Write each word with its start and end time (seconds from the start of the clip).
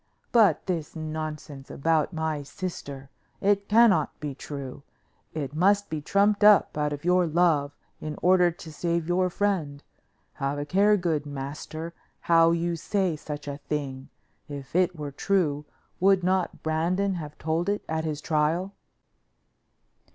But 0.31 0.65
this 0.65 0.95
nonsense 0.95 1.69
about 1.69 2.11
my 2.11 2.41
sister! 2.41 3.11
It 3.39 3.69
cannot 3.69 4.19
be 4.19 4.33
true. 4.33 4.81
It 5.35 5.53
must 5.53 5.91
be 5.91 6.01
trumped 6.01 6.43
up 6.43 6.75
out 6.75 6.91
of 6.91 7.05
your 7.05 7.27
love 7.27 7.75
in 7.99 8.17
order 8.23 8.49
to 8.49 8.73
save 8.73 9.07
your 9.07 9.29
friend. 9.29 9.83
Have 10.33 10.57
a 10.57 10.65
care, 10.65 10.97
good 10.97 11.27
master, 11.27 11.93
how 12.21 12.49
you 12.49 12.75
say 12.75 13.15
such 13.15 13.47
a 13.47 13.57
thing. 13.69 14.09
If 14.49 14.75
it 14.75 14.95
were 14.97 15.11
true, 15.11 15.65
would 15.99 16.23
not 16.23 16.63
Brandon 16.63 17.13
have 17.21 17.37
told 17.37 17.69
it 17.69 17.85
at 17.87 18.03
his 18.03 18.21
trial?" 18.21 18.73